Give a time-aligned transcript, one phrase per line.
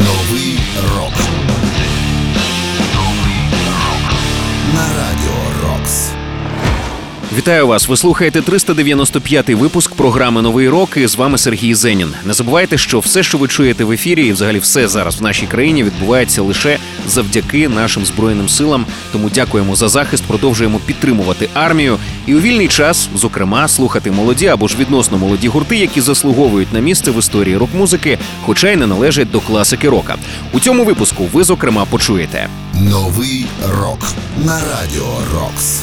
[0.00, 0.58] Новый
[0.96, 1.59] рок.
[7.40, 7.88] Вітаю вас.
[7.88, 10.96] Ви слухаєте 395-й випуск програми Новий рок.
[10.96, 12.14] і З вами Сергій Зенін.
[12.24, 15.46] Не забувайте, що все, що ви чуєте в ефірі, і взагалі все зараз в нашій
[15.46, 16.78] країні відбувається лише
[17.08, 18.86] завдяки нашим збройним силам.
[19.12, 20.24] Тому дякуємо за захист.
[20.24, 25.76] Продовжуємо підтримувати армію і у вільний час, зокрема, слухати молоді або ж відносно молоді гурти,
[25.76, 30.16] які заслуговують на місце в історії рок-музики, хоча й не належать до класики рока.
[30.52, 33.98] У цьому випуску ви зокрема почуєте новий рок
[34.44, 35.82] на радіо Рокс.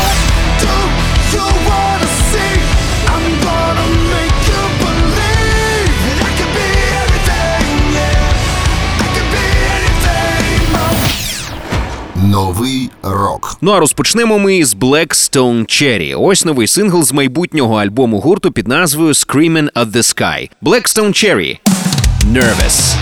[12.23, 13.57] Новий рок.
[13.61, 16.15] Ну а розпочнемо ми з Blackstone Cherry.
[16.19, 20.49] Ось новий сингл з майбутнього альбому гурту під назвою Screaming at the Sky.
[20.61, 21.59] Blackstone Cherry.
[22.33, 22.95] Nervous.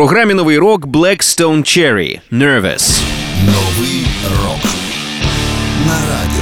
[0.00, 3.00] програмі новий рок Blackstone Cherry– «Nervous».
[3.44, 4.06] Новий
[4.42, 4.64] рок
[5.86, 6.39] на радіо.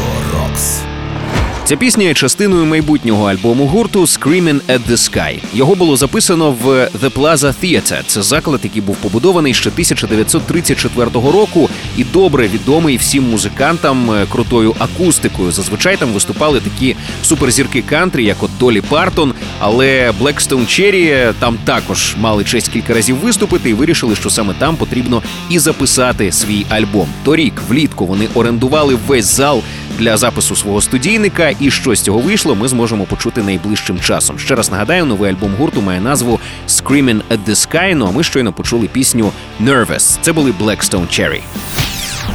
[1.68, 5.38] Ця пісня є частиною майбутнього альбому гурту «Screaming at the Sky».
[5.54, 6.66] Його було записано в
[7.02, 8.02] The Plaza Theatre.
[8.06, 14.74] Це заклад, який був побудований ще 1934 року і добре відомий всім музикантам е, крутою
[14.78, 15.52] акустикою.
[15.52, 22.16] Зазвичай там виступали такі суперзірки кантрі, як от Долі Партон, але Blackstone Cherry там також
[22.20, 27.08] мали честь кілька разів виступити і вирішили, що саме там потрібно і записати свій альбом.
[27.24, 29.62] Торік влітку вони орендували весь зал
[29.98, 34.38] для запису свого студійника, і що з цього вийшло, ми зможемо почути найближчим часом.
[34.38, 38.22] Ще раз нагадаю, новий альбом гурту має назву «Screaming at the Sky», Ну а ми
[38.22, 39.32] щойно почули пісню
[39.62, 40.18] «Nervous».
[40.20, 41.40] Це були Blackstone Cherry.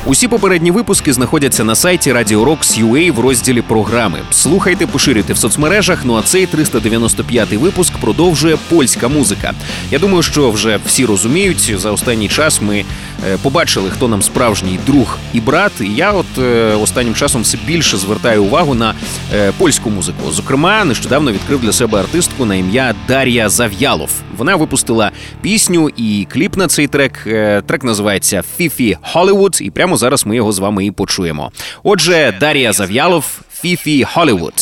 [0.06, 4.20] Усі попередні випуски знаходяться на сайті Radio Rocks UA в розділі програми.
[4.32, 6.00] Слухайте, поширюйте в соцмережах.
[6.06, 9.54] Ну а цей 395-й випуск продовжує польська музика.
[9.92, 11.74] Я думаю, що вже всі розуміють.
[11.78, 12.86] За останній час ми
[13.28, 15.72] е, побачили, хто нам справжній друг і брат.
[15.82, 18.94] І я, от е, останнім часом, все більше звертаю увагу на
[19.34, 20.32] е, польську музику.
[20.32, 24.10] Зокрема, нещодавно відкрив для себе артистку на ім'я Дар'я Зав'ялов.
[24.38, 25.12] Вона випустила
[25.42, 27.20] пісню і кліп на цей трек.
[27.66, 31.52] Трек називається Фіфі Холлівуд, і прямо зараз ми його з вами і почуємо.
[31.84, 34.54] Отже, Дар'я Зав'ялов, Фіфі Холлівуд.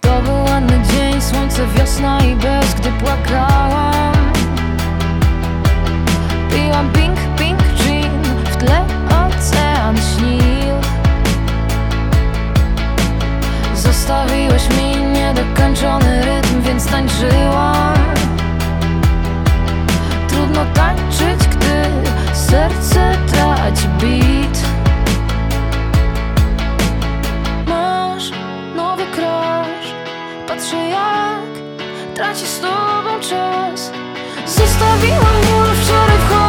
[0.00, 4.32] To był ładny dzień, słońce, wiosna i bez, gdy płakałam
[6.54, 8.10] Piłam pink, pink gin,
[8.52, 10.74] w tle ocean śnił
[13.74, 17.98] Zostawiłeś mi niedokończony rytm, więc tańczyłam
[20.28, 21.82] Trudno tańczyć, gdy
[22.52, 24.56] serce traci beat
[27.68, 28.30] Masz
[28.76, 29.88] nowy crush
[30.48, 31.52] Patrzę jak
[32.14, 33.92] traci z tobą czas.
[34.46, 36.41] Zostawiłam ból wczoraj w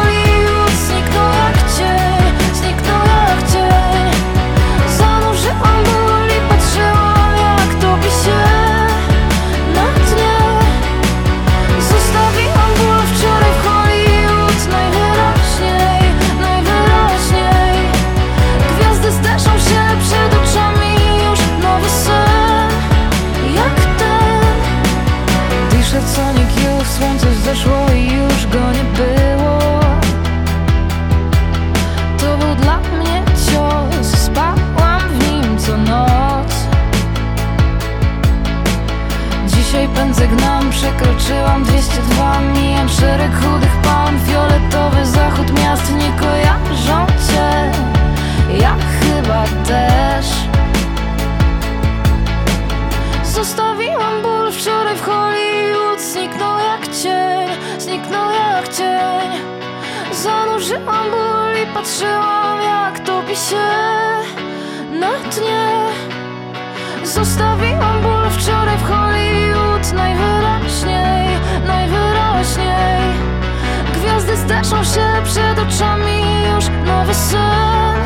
[74.64, 76.22] Zderzą się przed oczami
[76.54, 77.96] już nowy sen.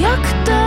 [0.00, 0.65] Jak ten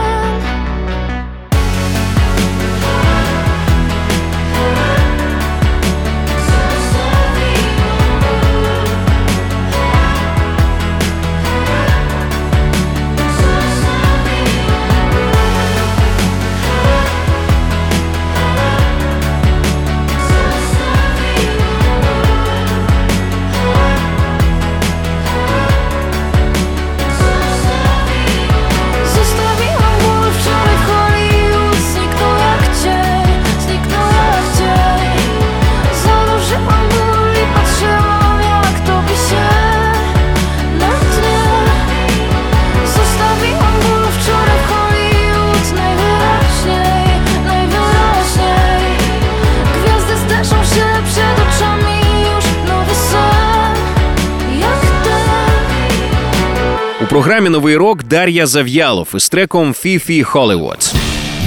[57.09, 60.23] програмі Новий рок Дар'я Зав'ялов із треком Фіфі.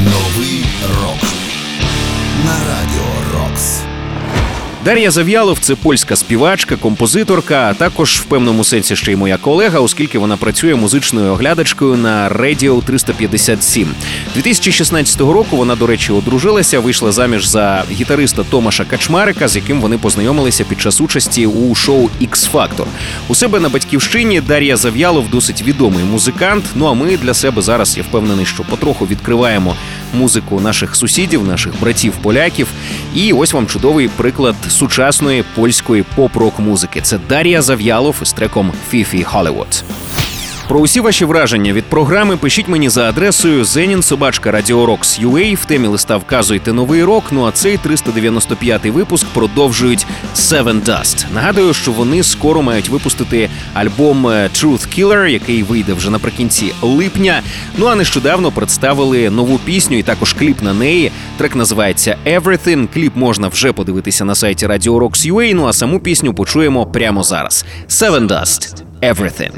[0.04, 0.64] Новий
[1.02, 1.41] рок
[4.84, 9.80] Дар'я Зав'ялов це польська співачка, композиторка, а також в певному сенсі ще й моя колега,
[9.80, 13.88] оскільки вона працює музичною оглядачкою на Radio 357.
[14.34, 19.98] 2016 року вона, до речі, одружилася, вийшла заміж за гітариста Томаша Качмарика, з яким вони
[19.98, 22.86] познайомилися під час участі у шоу X Factor.
[23.28, 26.64] У себе на батьківщині Дар'я Зав'ялов досить відомий музикант.
[26.74, 29.76] Ну а ми для себе зараз я впевнений, що потроху відкриваємо
[30.14, 32.66] музику наших сусідів, наших братів-поляків.
[33.14, 37.00] І ось вам чудовий приклад сучасної польської поп-рок музики.
[37.00, 39.84] Це Дар'я Зав'ялов із треком Фіфі Холлівуд.
[40.68, 45.54] Про усі ваші враження від програми пишіть мені за адресою zeninsobachka.radiorocks.ua.
[45.54, 47.24] В темі листа вказуйте новий рок.
[47.30, 51.26] Ну а цей 395-й випуск продовжують Seven Dust.
[51.34, 57.42] Нагадую, що вони скоро мають випустити альбом е, Truth Killer, який вийде вже наприкінці липня.
[57.78, 61.12] Ну а нещодавно представили нову пісню і також кліп на неї.
[61.36, 62.88] Трек називається Everything.
[62.94, 67.64] Кліп можна вже подивитися на сайті Radio Rocks.ua, Ну а саму пісню почуємо прямо зараз.
[67.88, 68.82] Seven Dust.
[69.02, 69.52] Everything.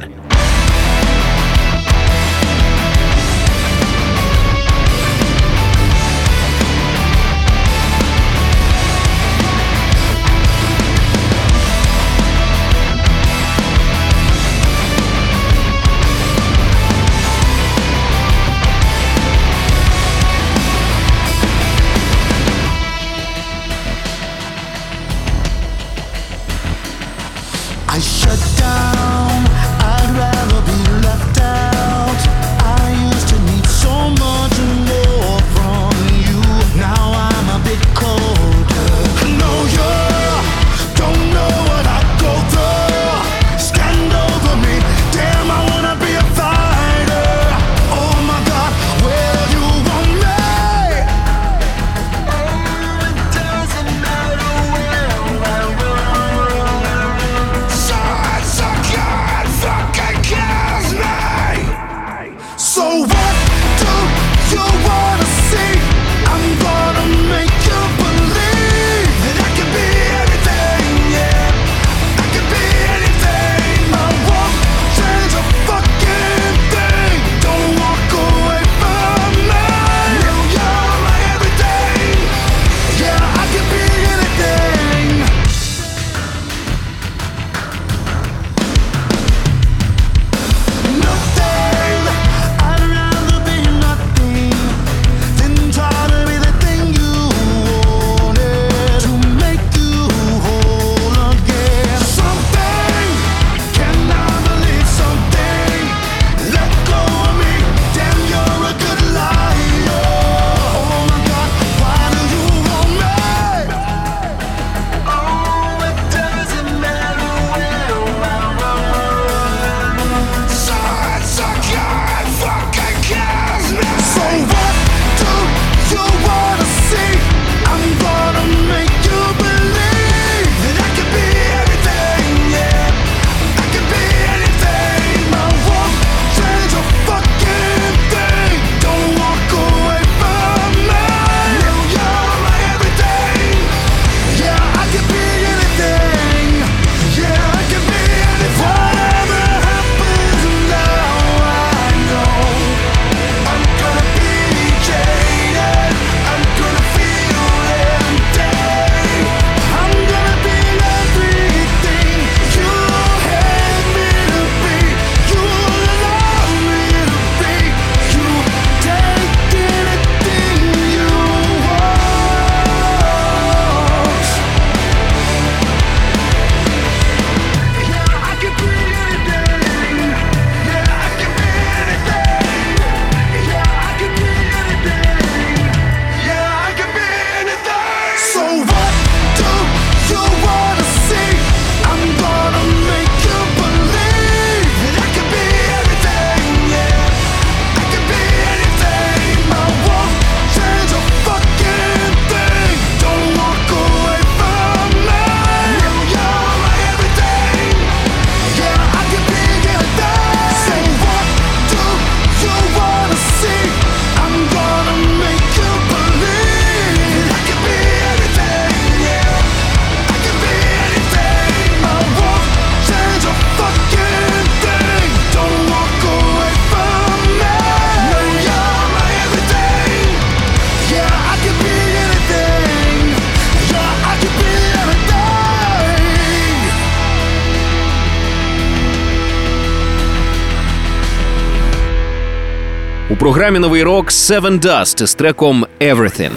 [243.25, 246.31] програмі новий рок Seven Dust з треком «Everything».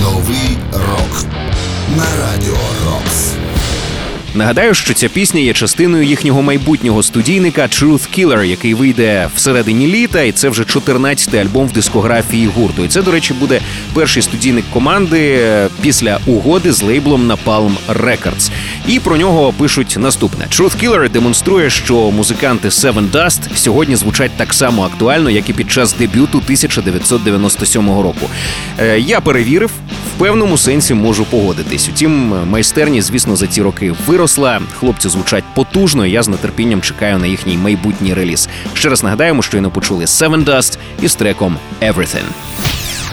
[0.00, 1.24] Новий рок
[1.96, 3.29] на радіо Рокс.
[4.34, 10.22] Нагадаю, що ця пісня є частиною їхнього майбутнього студійника Truth Killer, який вийде всередині літа,
[10.22, 12.84] і це вже 14-й альбом в дискографії гурту.
[12.84, 13.60] І це, до речі, буде
[13.94, 18.50] перший студійник команди е, після угоди з лейблом Napalm Records.
[18.88, 24.54] І про нього пишуть наступне: Truth Killer демонструє, що музиканти Seven Dust сьогодні звучать так
[24.54, 28.30] само актуально, як і під час дебюту 1997 року.
[28.78, 29.70] Е, Я перевірив.
[30.16, 31.88] В певному сенсі можу погодитись.
[31.88, 34.60] Утім, майстерність, звісно, за ці роки виросла.
[34.78, 36.06] Хлопці звучать потужно.
[36.06, 38.48] Я з нетерпінням чекаю на їхній майбутній реліз.
[38.74, 42.24] Ще раз нагадаємо, що і не почули Seven Dust із треком Everything.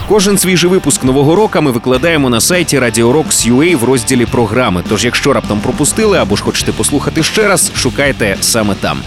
[0.08, 4.82] Кожен свіжий випуск нового року ми викладаємо на сайті Radio Rocks.ua в розділі програми.
[4.88, 8.98] Тож, якщо раптом пропустили або ж хочете послухати ще раз, шукайте саме там.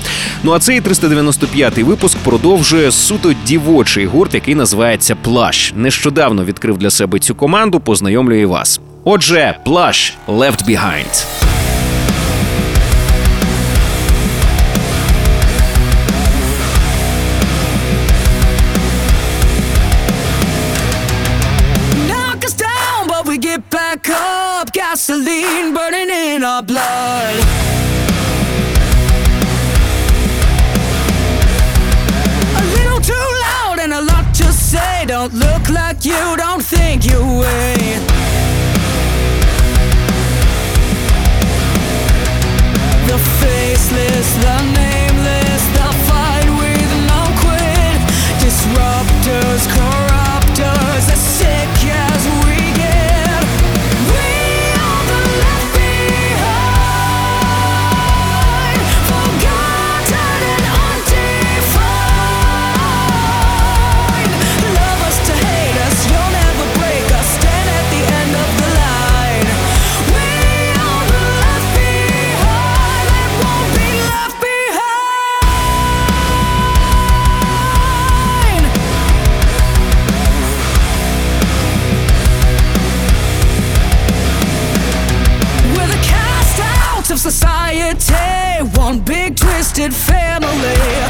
[0.43, 5.74] Ну а цей 395-й випуск продовжує суто дівочий гурт, який називається Plush.
[5.75, 8.79] Нещодавно відкрив для себе цю команду, познайомлюю і вас.
[9.03, 11.50] Отже, Plush Left Behind.
[24.61, 24.71] Up.
[24.71, 27.35] Gasoline burning in our blood.
[32.59, 35.05] A little too loud and a lot to say.
[35.07, 38.07] Don't look like you don't think you ain't.
[43.09, 44.90] The faceless, the nameless,
[89.89, 91.00] family.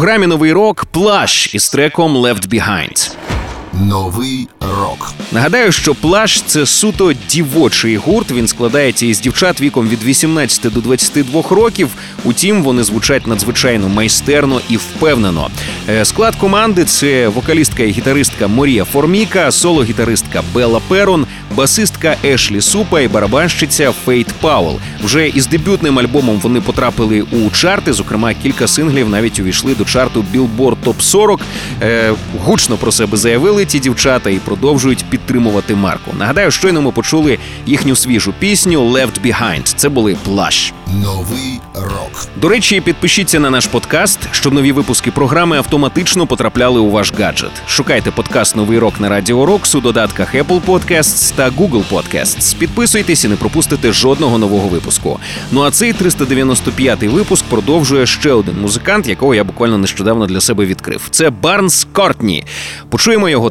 [0.00, 3.14] Програмі Новий рок плащ із треком Left Behind.
[3.80, 5.12] Новий рок.
[5.32, 8.30] Нагадаю, що плащ це суто дівочий гурт.
[8.30, 11.88] Він складається із дівчат віком від 18 до 22 років.
[12.24, 15.48] Утім, вони звучать надзвичайно майстерно і впевнено.
[15.88, 23.00] Е, Склад команди це вокалістка і гітаристка Морія Форміка, соло-гітаристка Белла Перон, басистка Ешлі Супа
[23.00, 24.78] і барабанщиця Фейт Пауел.
[25.04, 27.92] Вже із дебютним альбомом вони потрапили у чарти.
[27.92, 31.40] Зокрема, кілька синглів навіть увійшли до чарту Billboard Top 40.
[31.82, 32.12] Е,
[32.44, 36.10] гучно про себе заявили ті дівчата і продовжують підтримувати марку.
[36.18, 39.62] Нагадаю, щойно ми почули їхню свіжу пісню Left Behind.
[39.62, 40.72] Це були плащ.
[41.04, 42.26] Новий рок.
[42.36, 47.50] До речі, підпишіться на наш подкаст, щоб нові випуски програми автоматично потрапляли у ваш гаджет.
[47.68, 52.56] Шукайте подкаст Новий рок на Радіо Рокс у додатках Apple Podcasts та Google Podcasts.
[52.58, 55.20] Підписуйтесь і не пропустите жодного нового випуску.
[55.52, 60.66] Ну а цей 395-й випуск продовжує ще один музикант, якого я буквально нещодавно для себе
[60.66, 61.08] відкрив.
[61.10, 62.44] Це Барнс Кортні.
[62.88, 63.50] Почуємо його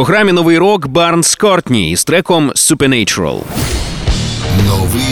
[0.00, 3.40] програмі новий рок Барнс Кортні із треком Supernatural.
[4.66, 5.09] Новий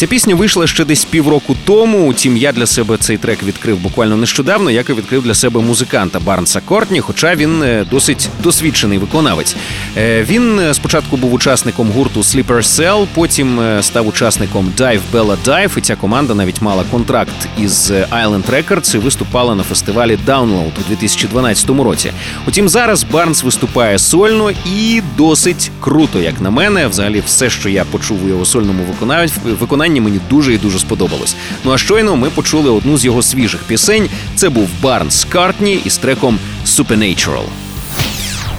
[0.00, 2.08] Ця пісня вийшла ще десь півроку тому.
[2.10, 6.20] Утім, я для себе цей трек відкрив буквально нещодавно, як і відкрив для себе музиканта
[6.20, 9.56] Барнса Кортні, хоча він е, досить досвідчений виконавець.
[9.96, 15.78] Е, Він е, спочатку був учасником гурту Sleeper Cell, потім став учасником Dive Bella Dive,
[15.78, 20.88] і ця команда навіть мала контракт із Island Records і виступала на фестивалі Download у
[20.88, 22.12] 2012 році.
[22.48, 26.86] Утім, зараз Барнс виступає сольно і досить круто, як на мене.
[26.86, 29.30] Взагалі, все, що я почув у його сольному виконаві-
[29.90, 31.36] виконанні, мені дуже і дуже сподобалось.
[31.64, 34.08] Ну а щойно ми почули одну з його свіжих пісень.
[34.34, 37.44] Це був Барнс Картні із треком Supernatural.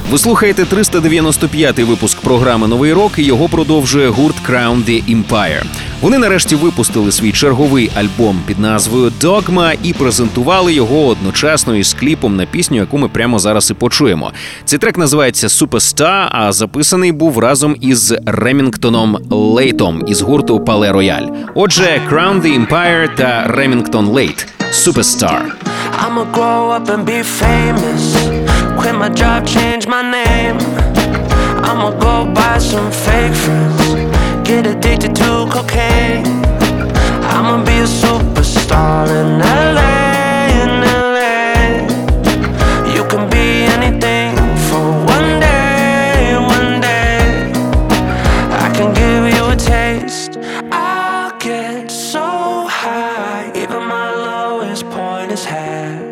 [0.10, 5.64] Ви слухаєте 395-й випуск програми Новий рок і його продовжує гурт Crown the Empire.
[6.02, 12.36] Вони нарешті випустили свій черговий альбом під назвою Dogma і презентували його одночасно із кліпом
[12.36, 14.32] на пісню, яку ми прямо зараз і почуємо.
[14.66, 21.30] Цей трек називається Superstar, а записаний був разом із Ремінгтоном Лейтом із гурту Palais Royale.
[21.56, 24.48] Отже, Crown the Empire та Ремінгтон Лейт
[27.06, 28.41] be famous.
[28.82, 30.58] Quit my job, change my name.
[31.64, 33.80] I'ma go buy some fake friends.
[34.44, 36.26] Get addicted to cocaine.
[37.34, 39.94] I'ma be a superstar in LA,
[40.64, 40.72] in
[41.14, 41.52] LA.
[42.96, 44.36] You can be anything
[44.68, 44.84] for
[45.16, 47.52] one day, one day.
[48.66, 50.40] I can give you a taste.
[50.72, 56.11] I'll get so high, even my lowest point is heaven.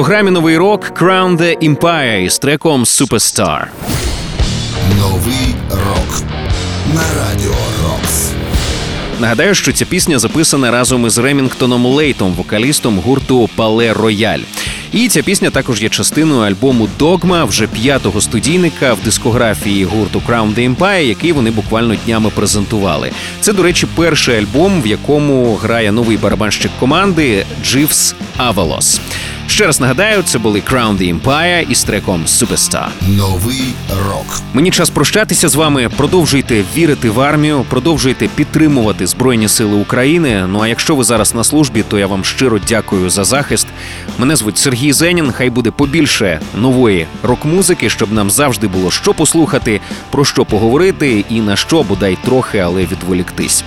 [0.00, 3.64] Програмі новий рок Crown the Empire із треком Superstar.
[4.98, 6.22] Новий рок
[6.94, 8.30] на радіо Рокс.
[9.20, 14.40] Нагадаю, що ця пісня записана разом із Ремінгтоном Лейтом, вокалістом гурту Пале Рояль.
[14.92, 20.54] І ця пісня також є частиною альбому Догма, вже п'ятого студійника в дискографії гурту Crown
[20.54, 23.10] the Empire, який вони буквально днями презентували.
[23.40, 29.00] Це, до речі, перший альбом, в якому грає новий барабанщик команди Дживс Авалос.
[29.50, 32.88] Ще раз нагадаю, це були Crown the Empire із треком Superstar.
[33.08, 33.74] Новий
[34.06, 34.40] рок.
[34.54, 35.88] Мені час прощатися з вами.
[35.96, 40.46] Продовжуйте вірити в армію, продовжуйте підтримувати Збройні Сили України.
[40.48, 43.66] Ну а якщо ви зараз на службі, то я вам щиро дякую за захист.
[44.18, 45.32] Мене звуть Сергій Зенін.
[45.32, 51.40] Хай буде побільше нової рок-музики, щоб нам завжди було що послухати, про що поговорити і
[51.40, 53.64] на що бодай трохи, але відволіктись.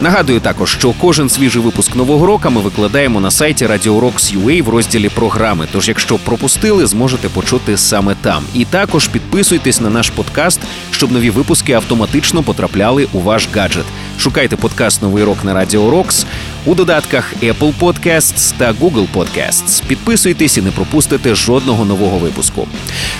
[0.00, 5.08] Нагадую також, що кожен свіжий випуск нового року ми викладаємо на сайті Radio в розділі
[5.08, 5.66] програми.
[5.72, 8.44] Тож, якщо пропустили, зможете почути саме там.
[8.54, 13.84] І також підписуйтесь на наш подкаст, щоб нові випуски автоматично потрапляли у ваш гаджет.
[14.18, 16.26] Шукайте подкаст Новий рок на Radio Rocks
[16.66, 19.82] у додатках Apple Podcasts та Google Podcasts.
[19.86, 22.68] Підписуйтесь і не пропустите жодного нового випуску.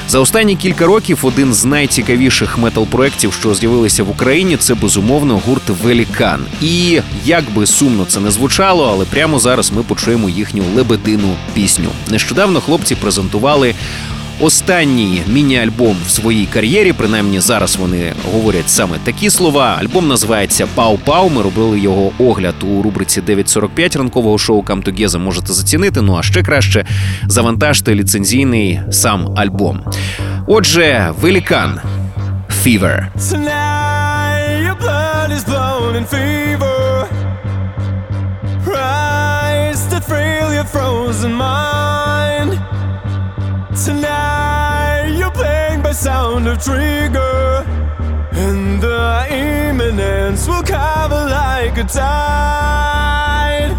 [0.09, 5.69] За останні кілька років один з найцікавіших метал-проєктів, що з'явилися в Україні, це безумовно гурт
[5.83, 6.41] Велікан.
[6.63, 11.89] І як би сумно це не звучало, але прямо зараз ми почуємо їхню лебедину пісню.
[12.09, 13.75] Нещодавно хлопці презентували.
[14.41, 19.77] Останній міні-альбом в своїй кар'єрі, принаймні зараз вони говорять саме такі слова.
[19.81, 21.31] Альбом називається Пау-Пау.
[21.31, 25.19] Ми робили його огляд у рубриці 945 ранкового шоу Together.
[25.19, 26.03] Можете зацінити.
[26.03, 26.87] Ну а ще краще
[27.27, 29.81] завантажте ліцензійний сам альбом.
[30.47, 31.81] Отже, великан
[32.65, 33.07] Fever.
[33.19, 33.89] Tonight
[41.23, 41.78] your
[45.99, 47.67] sound of trigger,
[48.31, 53.75] and the imminence will cover like a tide.